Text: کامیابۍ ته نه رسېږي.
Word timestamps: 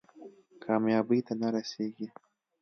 کامیابۍ 0.63 1.19
ته 1.27 1.33
نه 1.41 1.47
رسېږي. 1.55 2.07